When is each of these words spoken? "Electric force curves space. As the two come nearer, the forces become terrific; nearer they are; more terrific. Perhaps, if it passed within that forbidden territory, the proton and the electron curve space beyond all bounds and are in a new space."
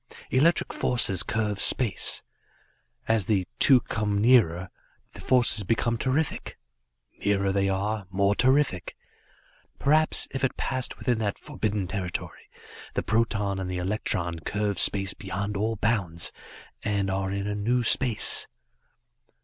"Electric 0.31 0.73
force 0.73 1.21
curves 1.21 1.61
space. 1.61 2.23
As 3.07 3.27
the 3.27 3.45
two 3.59 3.81
come 3.81 4.19
nearer, 4.19 4.71
the 5.11 5.21
forces 5.21 5.63
become 5.63 5.95
terrific; 5.99 6.57
nearer 7.19 7.51
they 7.51 7.69
are; 7.69 8.07
more 8.09 8.33
terrific. 8.33 8.97
Perhaps, 9.77 10.27
if 10.31 10.43
it 10.43 10.57
passed 10.57 10.97
within 10.97 11.19
that 11.19 11.37
forbidden 11.37 11.85
territory, 11.85 12.49
the 12.95 13.03
proton 13.03 13.59
and 13.59 13.69
the 13.69 13.77
electron 13.77 14.39
curve 14.39 14.79
space 14.79 15.13
beyond 15.13 15.55
all 15.55 15.75
bounds 15.75 16.31
and 16.81 17.11
are 17.11 17.31
in 17.31 17.45
a 17.45 17.53
new 17.53 17.83
space." 17.83 18.47